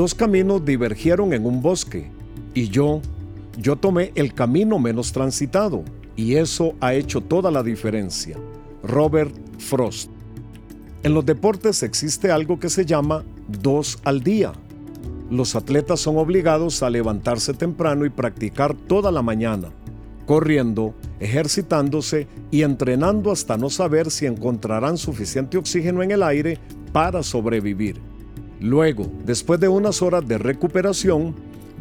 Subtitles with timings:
[0.00, 2.10] dos caminos divergieron en un bosque
[2.54, 3.02] y yo,
[3.58, 5.84] yo tomé el camino menos transitado
[6.16, 8.38] y eso ha hecho toda la diferencia.
[8.82, 10.10] Robert Frost.
[11.02, 14.52] En los deportes existe algo que se llama dos al día.
[15.30, 19.68] Los atletas son obligados a levantarse temprano y practicar toda la mañana,
[20.24, 26.56] corriendo, ejercitándose y entrenando hasta no saber si encontrarán suficiente oxígeno en el aire
[26.90, 28.09] para sobrevivir.
[28.60, 31.34] Luego, después de unas horas de recuperación,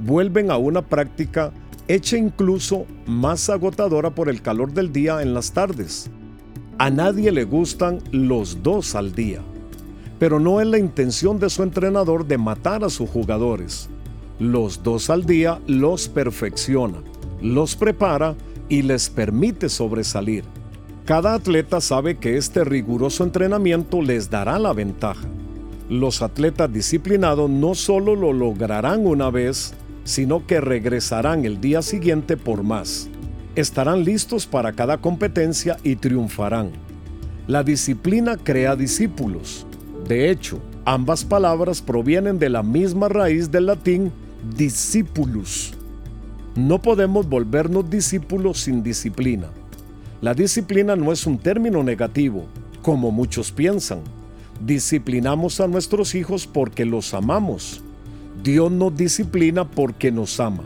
[0.06, 1.52] vuelven a una práctica
[1.90, 6.10] hecha incluso más agotadora por el calor del día en las tardes.
[6.78, 9.42] A nadie le gustan los dos al día,
[10.20, 13.90] pero no es la intención de su entrenador de matar a sus jugadores.
[14.40, 17.00] Los dos al día los perfecciona,
[17.42, 18.36] los prepara
[18.70, 20.46] y les permite sobresalir.
[21.04, 25.28] Cada atleta sabe que este riguroso entrenamiento les dará la ventaja.
[25.90, 32.38] Los atletas disciplinados no solo lo lograrán una vez, sino que regresarán el día siguiente
[32.38, 33.10] por más
[33.56, 36.72] estarán listos para cada competencia y triunfarán.
[37.48, 39.66] La disciplina crea discípulos.
[40.08, 44.12] De hecho, ambas palabras provienen de la misma raíz del latín
[44.56, 45.74] discipulus.
[46.56, 49.48] No podemos volvernos discípulos sin disciplina.
[50.22, 52.46] La disciplina no es un término negativo,
[52.82, 54.00] como muchos piensan.
[54.60, 57.82] Disciplinamos a nuestros hijos porque los amamos.
[58.44, 60.64] Dios nos disciplina porque nos ama.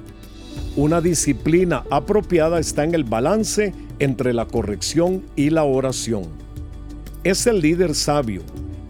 [0.76, 6.24] Una disciplina apropiada está en el balance entre la corrección y la oración.
[7.24, 8.42] Es el líder sabio,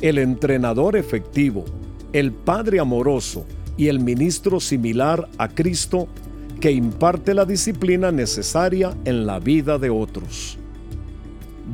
[0.02, 1.66] el entrenador efectivo,
[2.14, 6.08] el padre amoroso y el ministro similar a Cristo
[6.62, 10.58] que imparte la disciplina necesaria en la vida de otros.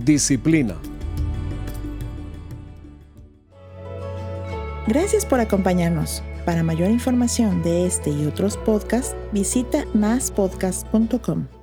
[0.04, 0.76] Disciplina.
[4.88, 6.24] Gracias por acompañarnos.
[6.46, 11.59] Para mayor información de este y otros podcasts, visita maspodcast.com.